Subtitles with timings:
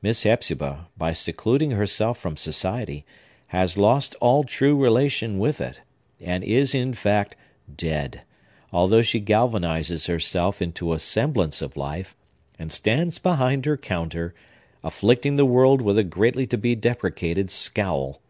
[0.00, 3.04] Miss Hepzibah, by secluding herself from society,
[3.48, 5.80] has lost all true relation with it,
[6.20, 7.34] and is, in fact,
[7.76, 8.22] dead;
[8.72, 12.14] although she galvanizes herself into a semblance of life,
[12.56, 14.32] and stands behind her counter,
[14.84, 18.20] afflicting the world with a greatly to be deprecated scowl.